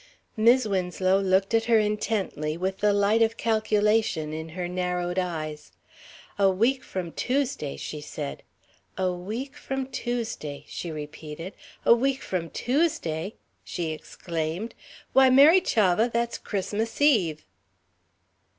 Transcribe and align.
Mis' 0.35 0.65
Winslow 0.65 1.21
looked 1.21 1.53
at 1.53 1.65
her 1.65 1.77
intently, 1.77 2.57
with 2.57 2.79
the 2.79 2.91
light 2.91 3.21
of 3.21 3.37
calculation 3.37 4.33
in 4.33 4.49
her 4.57 4.67
narrowed 4.67 5.19
eyes. 5.19 5.73
"A 6.39 6.49
week 6.49 6.83
from 6.83 7.11
Tuesday," 7.11 7.77
she 7.77 8.01
said. 8.01 8.41
"A 8.97 9.11
week 9.11 9.55
from 9.55 9.85
Tuesday," 9.85 10.65
she 10.67 10.89
repeated. 10.91 11.53
"A 11.85 11.93
week 11.93 12.23
from 12.23 12.49
Tuesday!" 12.49 13.35
she 13.63 13.91
exclaimed. 13.91 14.73
"Why, 15.13 15.29
Mary 15.29 15.61
Chavah. 15.61 16.11
That's 16.11 16.39
Christmas 16.39 16.99
Eve." 16.99 17.45